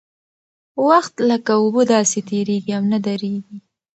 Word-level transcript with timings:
وخت 0.87 1.15
لکه 1.29 1.51
اوبه 1.61 1.81
داسې 1.95 2.19
تېرېږي 2.29 2.71
او 2.77 2.83
نه 2.91 2.99
درېږي. 3.05 3.57